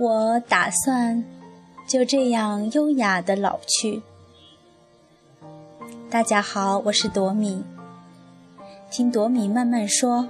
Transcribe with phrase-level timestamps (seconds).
[0.00, 1.22] 我打算
[1.86, 4.00] 就这样优雅的老去。
[6.08, 7.62] 大家好，我是朵米。
[8.90, 10.26] 听朵米慢慢说，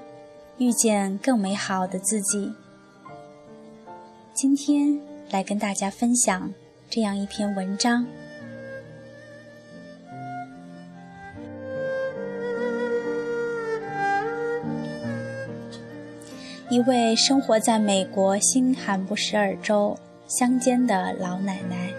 [0.59, 2.53] 遇见更美好的自己。
[4.35, 6.52] 今天来跟大家分享
[6.89, 8.05] 这样一篇文章。
[16.80, 19.95] 一位生活在美国新罕布什尔州
[20.27, 21.93] 乡间的老奶奶，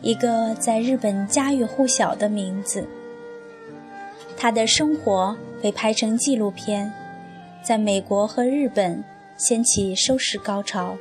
[0.00, 2.84] 一个在日本家喻户晓的名字。
[4.36, 6.92] 她的生活被拍成纪录片，
[7.62, 9.04] 在美国和日本
[9.36, 10.96] 掀起收视高潮。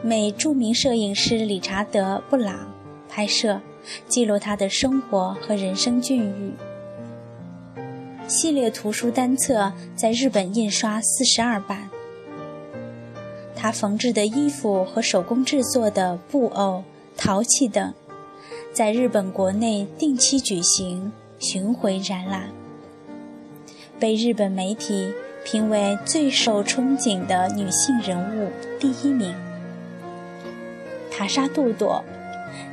[0.00, 2.72] 美著名摄影师理查德·布朗
[3.10, 3.60] 拍摄，
[4.08, 6.54] 记录她的生活和人生境遇。
[8.28, 11.90] 系列图书单册在日本印刷四十二版。
[13.54, 16.82] 他缝制的衣服和手工制作的布偶、
[17.16, 17.94] 陶器等，
[18.72, 22.50] 在日本国内定期举行巡回展览，
[24.00, 25.12] 被日本媒体
[25.44, 29.34] 评为最受憧憬的女性人物第一名。
[31.10, 32.02] 塔莎杜朵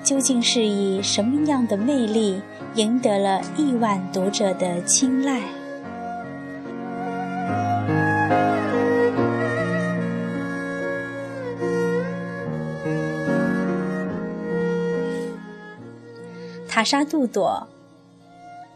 [0.03, 2.41] 究竟是以什么样的魅力？
[2.75, 5.41] 赢得了亿万读者的青睐。
[16.67, 17.67] 塔莎·杜朵，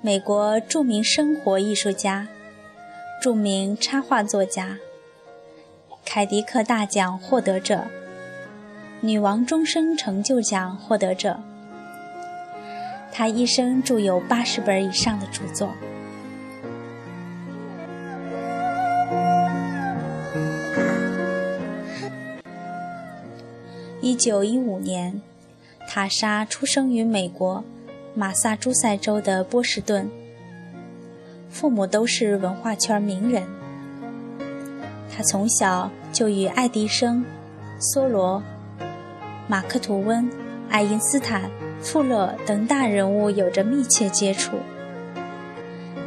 [0.02, 2.28] 美国著名生活艺术家、
[3.22, 4.78] 著名插画作家、
[6.04, 7.86] 凯迪克大奖获得者、
[9.06, 11.38] 女王终生成就奖获得者。
[13.12, 15.70] 他一生著有八十本以上的著作。
[24.00, 25.22] 一九一五年，
[25.90, 27.62] 塔莎出生于美国
[28.16, 30.10] 马萨诸塞州的波士顿，
[31.50, 33.44] 父母都是文化圈名人。
[35.14, 37.26] 他从小就与爱迪生、
[37.80, 38.42] 梭罗、
[39.48, 40.30] 马克吐温、
[40.70, 41.50] 爱因斯坦。
[41.82, 44.54] 富勒等大人物有着密切接触。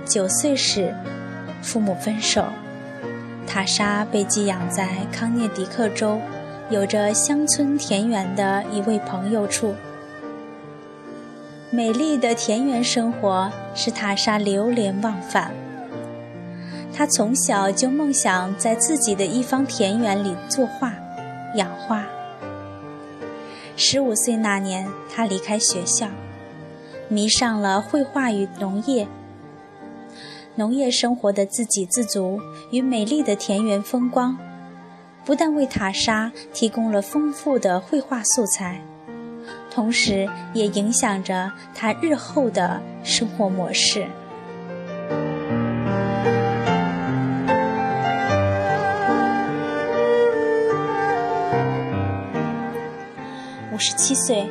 [0.07, 0.95] 九岁时，
[1.61, 2.47] 父母分手，
[3.47, 6.19] 塔莎被寄养在康涅狄克州
[6.71, 9.75] 有着乡村田园的一位朋友处。
[11.71, 15.51] 美丽的田园生活使塔莎流连忘返。
[16.91, 20.95] 她从小就梦想在自己的一方田园里作画、
[21.55, 22.03] 养花。
[23.79, 26.09] 十五岁那年，他离开学校，
[27.09, 29.07] 迷上了绘画与农业。
[30.55, 34.35] 农业生活的自给自足与美丽的田园风光，
[35.27, 38.81] 不但为塔莎提供了丰富的绘画素材，
[39.71, 44.07] 同时也影响着他日后的生活模式。
[53.77, 54.49] 五十七岁，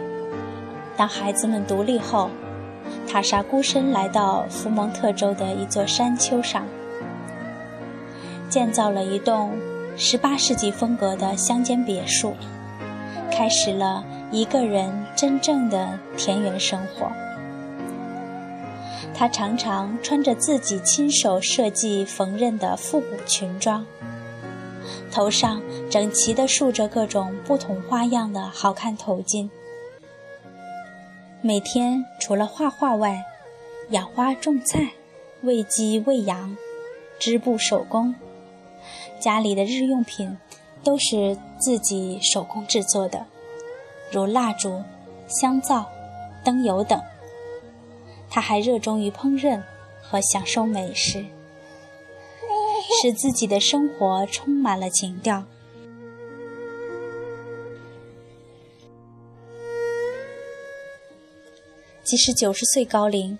[0.95, 2.29] 当孩子们独立后，
[3.07, 6.63] 塔莎孤身来到福蒙特州的一座山丘上，
[8.51, 9.57] 建造了一栋
[9.97, 12.35] 十八世纪风格的乡间别墅，
[13.31, 17.11] 开始了一个人真正的田园生活。
[19.15, 23.83] 他常常穿着自己亲手设计缝纫的复古裙装。
[25.15, 29.49] 头上整齐地竖着各种不同花样的好看头巾。
[31.39, 33.23] 每天除了画画外，
[33.91, 34.89] 养花种菜、
[35.41, 36.57] 喂鸡喂羊、
[37.17, 38.13] 织布手工，
[39.17, 40.37] 家里的日用品
[40.83, 43.25] 都是自己手工制作的，
[44.11, 44.83] 如蜡烛、
[45.29, 45.85] 香皂、
[46.43, 47.01] 灯油等。
[48.29, 49.61] 他还热衷于烹饪
[50.01, 51.23] 和享受美食。
[53.01, 55.43] 使自己的生活充满了情调。
[62.03, 63.37] 即使九十岁高龄，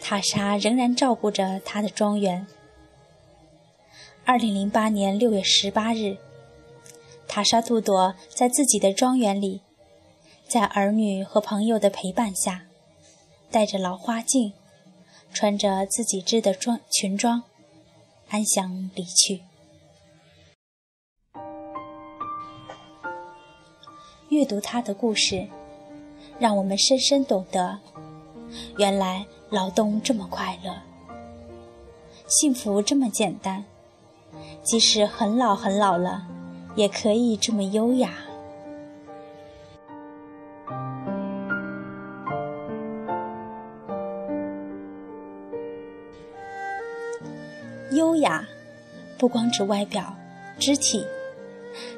[0.00, 2.46] 塔莎仍然照顾着她的庄园。
[4.24, 6.16] 二零零八年六月十八日，
[7.28, 9.60] 塔莎杜朵在自己的庄园里，
[10.48, 12.66] 在儿女和朋友的陪伴下，
[13.50, 14.54] 戴着老花镜，
[15.32, 17.44] 穿着自己织的装裙装。
[18.28, 19.42] 安详离去。
[24.28, 25.48] 阅读他的故事，
[26.38, 27.78] 让我们深深懂得，
[28.76, 30.74] 原来劳动这么快乐，
[32.26, 33.64] 幸福这么简单。
[34.62, 36.26] 即使很老很老了，
[36.74, 38.25] 也可以这么优雅。
[47.92, 48.48] 优雅，
[49.16, 50.16] 不光指外表、
[50.58, 51.06] 肢体，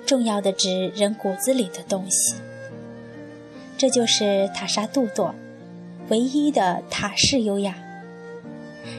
[0.04, 2.34] 重要的指人骨子里的东西。
[3.78, 5.34] 这就是塔莎杜朵，
[6.08, 7.74] 唯一的塔式优雅。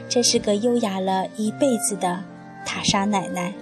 [0.08, 2.24] 这是个优雅了一辈子的
[2.66, 3.52] 塔莎奶奶，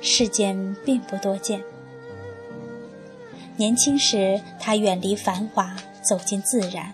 [0.00, 1.62] 世间并不多见。
[3.56, 6.92] 年轻时，她远离繁华，走进自然，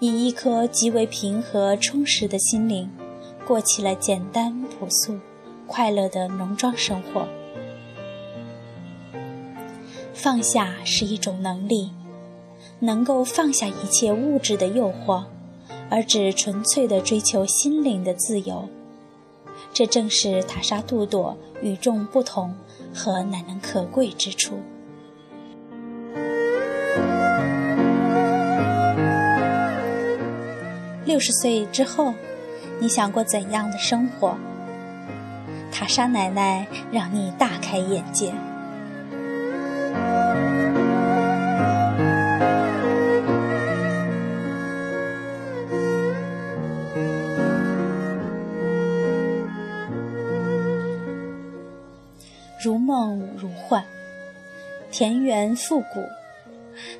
[0.00, 2.90] 以一颗极为平和充实的心灵。
[3.46, 5.18] 过起了简单朴素、
[5.66, 7.26] 快乐的农庄生活。
[10.12, 11.90] 放下是一种能力，
[12.80, 15.24] 能够放下一切物质的诱惑，
[15.88, 18.68] 而只纯粹的追求心灵的自由。
[19.72, 22.54] 这正是塔莎杜朵与众不同
[22.94, 24.58] 和难能可贵之处。
[31.06, 32.12] 六十岁之后。
[32.80, 34.36] 你想过怎样的生活？
[35.76, 38.32] 塔莎奶奶让你大开眼界。
[52.62, 53.82] 如梦如幻，
[54.92, 56.04] 田园复古。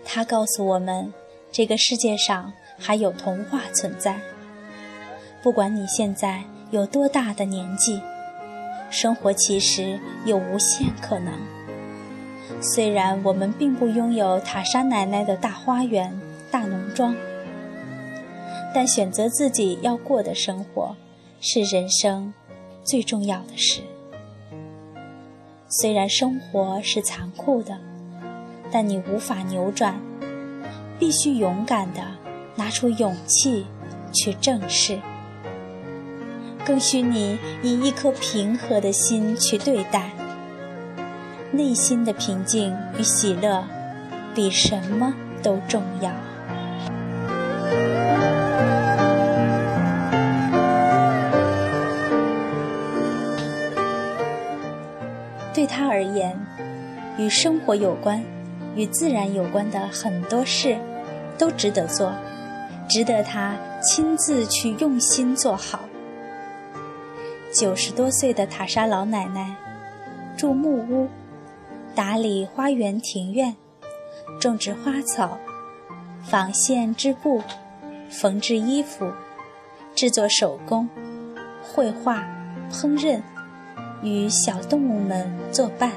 [0.05, 1.15] 它告诉我们，
[1.53, 4.19] 这个世界上还有童话存在。
[5.45, 6.43] 不管你现在
[6.73, 8.01] 有多大的年纪，
[8.91, 11.33] 生活其实有无限可能。
[12.61, 16.19] 虽然我们并不拥有塔莎奶奶的大花园、
[16.51, 17.15] 大农庄，
[18.75, 20.97] 但选择自己要过的生活，
[21.41, 22.33] 是人生
[22.83, 23.81] 最重要的事。
[25.69, 27.79] 虽然生活是残酷的，
[28.71, 30.01] 但你无法扭转，
[30.99, 32.01] 必须勇敢地
[32.55, 33.67] 拿出勇气
[34.13, 34.99] 去正视。
[36.65, 40.11] 更需你以一颗平和的心去对待，
[41.53, 43.65] 内心的平静与喜乐，
[44.35, 46.11] 比什么都重要。
[55.53, 56.35] 对他而言，
[57.17, 58.25] 与生活有关、
[58.75, 60.77] 与自然有关的很多事，
[61.39, 62.13] 都值得做，
[62.89, 65.81] 值得他亲自去用心做好。
[67.55, 69.55] 九十多岁的塔莎老奶奶，
[70.37, 71.09] 住木屋，
[71.95, 73.55] 打理花园庭院，
[74.41, 75.39] 种植花草，
[76.25, 77.41] 纺线织布，
[78.11, 79.09] 缝制衣服，
[79.95, 80.89] 制作手工，
[81.63, 82.27] 绘画，
[82.73, 83.23] 烹饪，
[84.03, 85.93] 与小动物们作伴。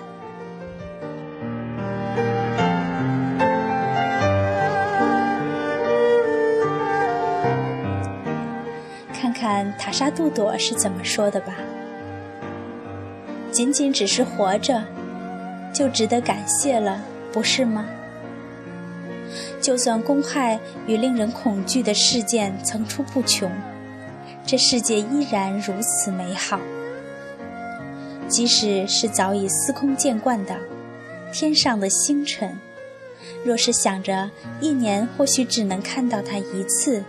[9.57, 11.55] 看塔莎杜朵是怎么说的吧。
[13.51, 14.83] 仅仅只是活着，
[15.73, 17.01] 就值得感谢了，
[17.33, 17.83] 不是吗？
[19.59, 23.49] 就算公害与令人恐惧的事件层出不穷，
[24.45, 26.59] 这世界依然如此美好。
[28.27, 30.55] 即使是早已司空见惯的
[31.33, 32.55] 天上的星辰，
[33.43, 34.29] 若是想着
[34.61, 37.03] 一年或许只能看到它一次。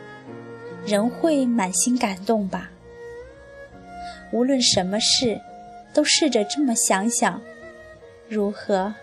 [0.89, 2.71] 人会满心感动吧？
[4.33, 5.39] 无论什么事，
[5.93, 7.43] 都试着这么想想，
[8.27, 8.95] 如何？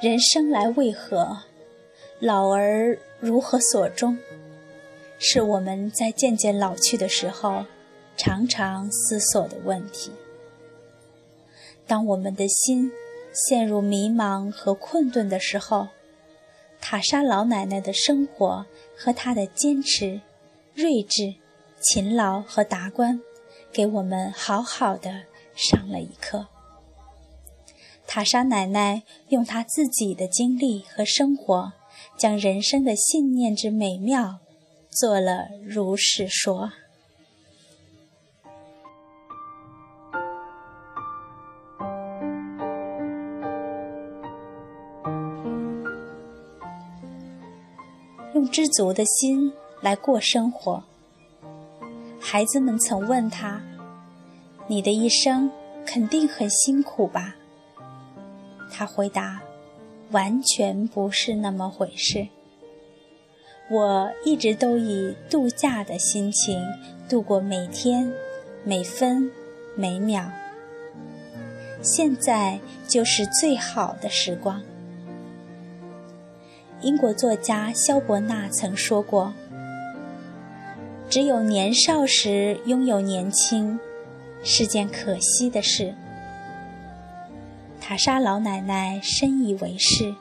[0.00, 1.36] 人生来为何？
[2.18, 4.16] 老而如何所终？
[5.18, 7.66] 是我们在渐渐老去的时候，
[8.16, 10.10] 常常思索的问题。
[11.92, 12.90] 当我们的心
[13.34, 15.88] 陷入迷茫和困顿的时候，
[16.80, 18.64] 塔莎老奶奶的生活
[18.96, 20.22] 和她的坚持、
[20.74, 21.34] 睿智、
[21.82, 23.20] 勤劳和达观，
[23.70, 26.46] 给我们好好的上了一课。
[28.06, 31.74] 塔莎奶奶用她自己的经历和生活，
[32.16, 34.38] 将人生的信念之美妙
[34.88, 36.72] 做了如是说。
[48.52, 50.84] 知足的心来过生活。
[52.20, 53.62] 孩子们曾问他
[54.68, 55.50] ：“你的一生
[55.86, 57.34] 肯定很辛苦吧？”
[58.70, 59.40] 他回答
[60.12, 62.28] ：“完全不是那么回事。
[63.70, 66.62] 我一直都以度假的心情
[67.08, 68.12] 度过每天、
[68.64, 69.30] 每分、
[69.74, 70.30] 每秒。
[71.80, 74.62] 现在就是最好的时光。
[76.82, 79.32] 英国作家萧伯纳曾说过
[81.08, 83.78] ：“只有年少时拥有年轻，
[84.42, 85.94] 是件可惜的事。”
[87.80, 90.12] 塔莎老奶奶深以为是，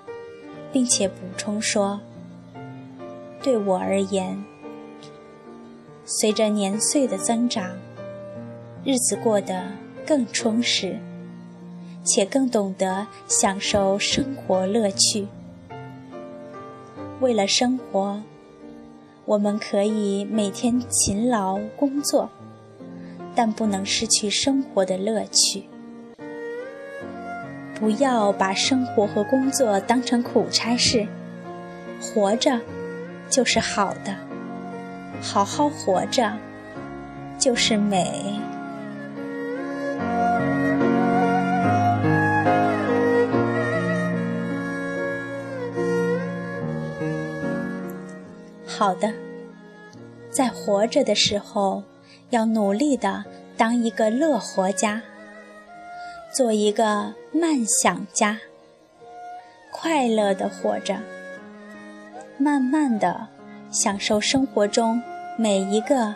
[0.71, 1.99] 并且补充说。
[3.41, 4.43] 对我而言，
[6.05, 7.75] 随着年岁的增长，
[8.85, 9.63] 日子过得
[10.05, 10.99] 更充实，
[12.03, 15.27] 且更懂得享受生活乐趣。
[17.21, 18.19] 为了生活，
[19.25, 22.27] 我们可以每天勤劳工作，
[23.35, 25.63] 但不能失去生活的乐趣。
[27.75, 31.07] 不要把生活和工作当成苦差事，
[32.01, 32.59] 活着。
[33.29, 34.13] 就是好的，
[35.21, 36.33] 好好活着
[37.39, 38.41] 就是美。
[48.81, 49.13] 好的，
[50.31, 51.83] 在活着的时候，
[52.31, 53.23] 要努力的
[53.55, 55.03] 当一个乐活家，
[56.33, 58.39] 做一个慢想家，
[59.71, 60.97] 快乐的活着。
[62.39, 63.27] 慢慢的
[63.69, 64.99] 享受生活中
[65.37, 66.15] 每一个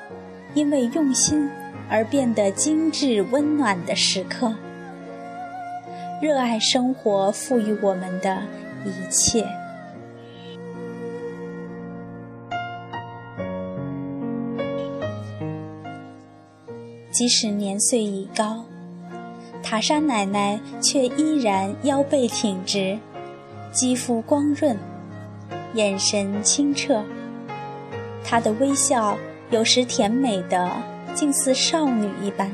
[0.56, 1.48] 因为用心
[1.88, 4.52] 而变得精致温暖的时刻，
[6.20, 8.42] 热爱生活赋予我们的
[8.84, 9.46] 一切。
[17.18, 18.66] 即使年岁已高，
[19.64, 23.00] 塔莎奶奶却依然腰背挺直，
[23.72, 24.78] 肌肤光润。
[25.76, 27.02] 眼神清澈，
[28.22, 29.18] 她的微笑
[29.50, 30.70] 有时甜美的
[31.14, 32.52] 竟似少女一般。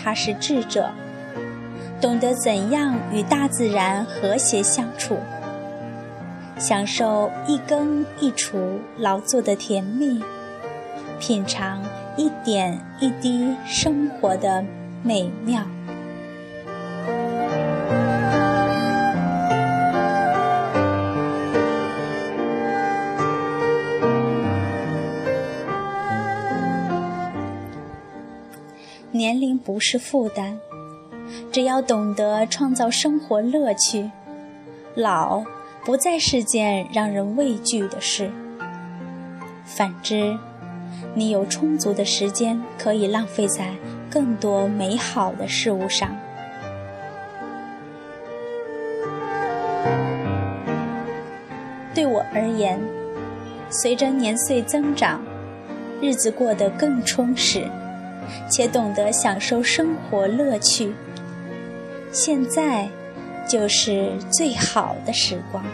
[0.00, 0.90] 她是智者，
[2.00, 5.16] 懂得怎样与大自然和谐相处，
[6.56, 10.22] 享受一耕一锄劳作的甜蜜，
[11.18, 11.82] 品尝
[12.20, 14.62] 一点一滴生活的
[15.02, 15.64] 美妙。
[29.10, 30.58] 年龄不是负担，
[31.50, 34.10] 只要懂得创造生活乐趣，
[34.94, 35.42] 老
[35.86, 38.30] 不再是件让人畏惧的事。
[39.64, 40.38] 反之，
[41.14, 43.70] 你有充足的时间可以浪费在
[44.10, 46.16] 更多美好的事物上。
[51.94, 52.80] 对我而言，
[53.68, 55.20] 随着年岁增长，
[56.00, 57.64] 日子过得更充实。
[58.48, 60.92] 且懂得享受生活乐趣，
[62.12, 62.88] 现在
[63.48, 65.64] 就是最好的时光。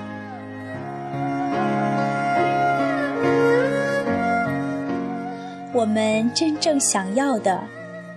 [5.76, 7.62] 我们真正想要的，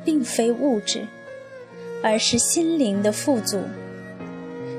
[0.05, 1.05] 并非物质，
[2.01, 3.61] 而是心灵的富足。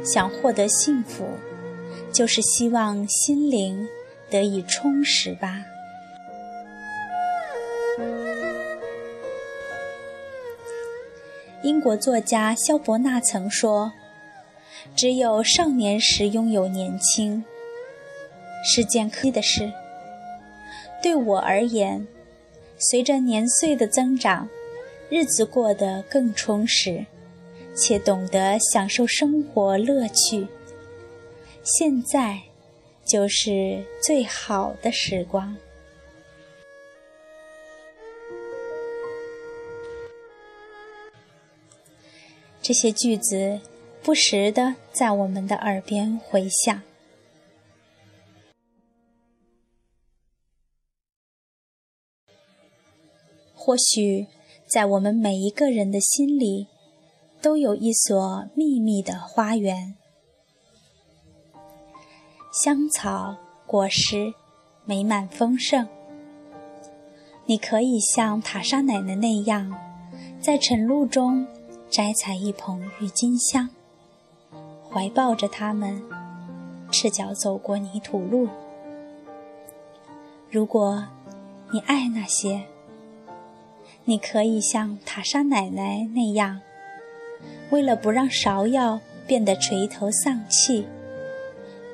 [0.03, 1.29] 想获得幸福，
[2.11, 3.87] 就是希望心灵
[4.31, 5.63] 得以充实吧。
[11.63, 13.93] 英国作家萧伯纳曾说
[14.97, 17.45] ：“只有少年时拥有年轻，
[18.65, 19.71] 是件可惜的事。”
[21.03, 22.07] 对我而言，
[22.81, 24.49] 随着年岁的增长，
[25.11, 27.05] 日子过得更充实，
[27.77, 30.49] 且懂得享受生活乐趣。
[31.63, 32.41] 现在，
[33.05, 35.55] 就是最好的时光。
[42.63, 43.61] 这些句子
[44.03, 46.81] 不时地在我们的耳边回响。
[53.71, 54.27] 或许，
[54.67, 56.67] 在我们每一个人的心里，
[57.41, 59.95] 都有一所秘密的花园，
[62.53, 63.37] 香草、
[63.69, 64.35] 果实
[64.85, 65.87] 美满丰盛。
[67.47, 69.73] 你可以像塔莎奶奶那样，
[70.41, 71.47] 在晨露中。
[71.89, 73.69] 摘采一捧郁金香，
[74.93, 76.03] 怀抱着它们，
[76.91, 78.49] 赤脚走过泥土路。
[80.51, 81.05] 如果
[81.73, 82.65] 你爱那些，
[84.05, 86.61] 你可以像塔莎奶奶那样，
[87.71, 90.87] 为了不让芍药变得垂头丧气，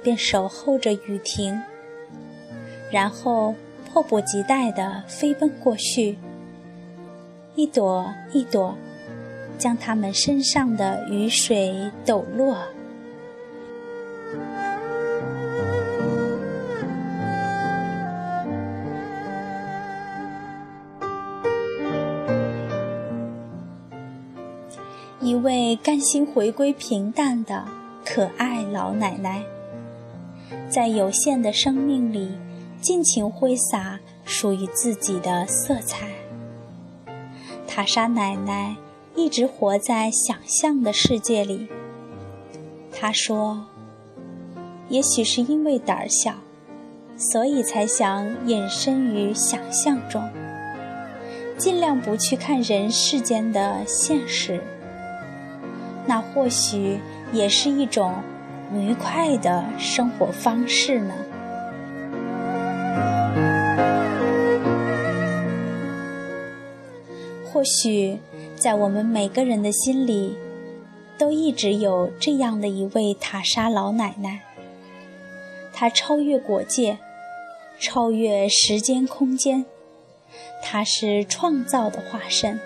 [0.03, 1.61] 便守候着雨停，
[2.91, 3.55] 然后
[3.93, 6.17] 迫不及待地飞奔过去，
[7.55, 8.75] 一朵一朵
[9.59, 12.57] 将它们身上的雨水抖落。
[25.47, 27.65] 位甘心回归平淡的
[28.05, 29.45] 可爱老奶奶，
[30.69, 32.33] 在有限的生命里
[32.81, 36.09] 尽情挥洒属于自己的色彩。
[37.65, 38.75] 塔莎奶奶
[39.15, 41.69] 一直活在想象的世界里。
[42.91, 43.67] 她说
[44.91, 46.35] ：“也许是因为胆小，
[47.17, 50.29] 所以才想隐身于想象中，
[51.57, 54.61] 尽量不去看人世间的现实。”
[56.07, 57.01] 那或许
[57.33, 58.15] 也是一种
[58.73, 61.15] 愉快的生活方式呢。
[67.45, 68.19] 或许
[68.55, 70.37] 在我们每个人的心里，
[71.19, 74.41] 都一直有这样的一位塔莎老奶奶。
[75.73, 76.99] 她超越国界，
[77.79, 79.65] 超越时间空间，
[80.63, 82.61] 她是创造的化身，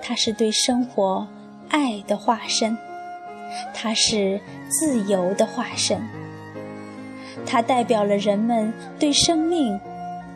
[0.00, 1.26] 她是对生活。
[1.68, 2.76] 爱的化身，
[3.74, 6.00] 它是自由的化身。
[7.44, 9.78] 它代表了人们对生命、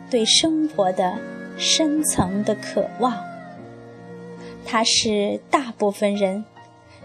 [0.09, 1.17] 对生活的
[1.57, 3.17] 深层的渴望。
[4.65, 6.45] 它是大部分人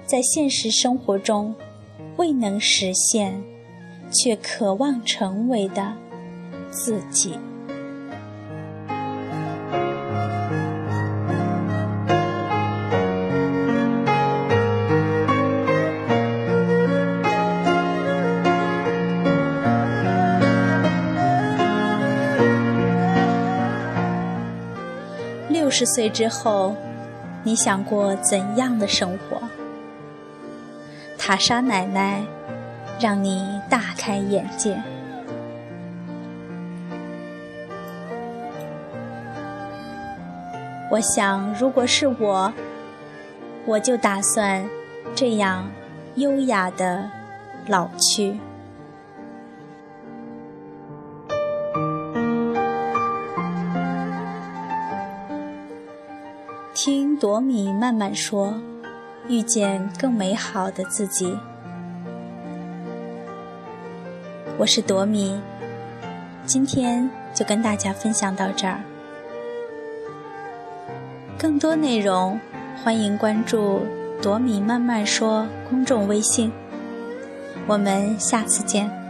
[0.05, 1.55] 在现实生活中
[2.17, 3.43] 未能实现，
[4.13, 5.95] 却渴望成为的
[6.71, 7.39] 自己。
[25.79, 26.75] 十岁之后，
[27.43, 29.37] 你想过怎样的生活？
[31.19, 32.23] 塔莎奶奶
[32.99, 34.75] 让你大开眼界。
[40.91, 42.51] 我想，如果是我，
[43.67, 44.67] 我就打算
[45.15, 45.71] 这样
[46.15, 47.07] 优雅的
[47.67, 48.39] 老去。
[57.37, 58.55] 朵米慢慢说，
[59.29, 61.37] 遇见更美好的自己。
[64.57, 65.39] 我是朵米，
[66.47, 68.81] 今天就跟大家分享到这儿。
[71.39, 72.41] 更多内容，
[72.83, 73.83] 欢迎关注
[74.23, 76.51] “朵米慢慢说”公众微信。
[77.67, 79.06] 我们下次见。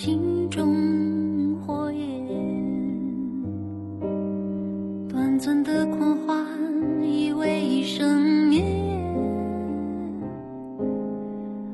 [0.00, 2.24] 心中火焰，
[5.08, 6.46] 短暂的狂欢
[7.02, 8.64] 以为一生绵，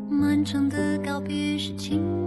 [0.08, 2.23] 漫长的告别是情。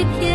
[0.00, 0.29] 辰美